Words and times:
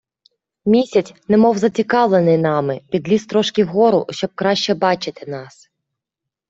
Місяць, 0.75 1.13
немов 1.27 1.57
зацікавлений 1.57 2.37
нами, 2.37 2.81
підліз 2.91 3.25
трошки 3.25 3.63
вгору, 3.63 4.05
щоб 4.09 4.29
краще 4.35 4.73
бачити 4.75 5.25
нас. 5.31 5.69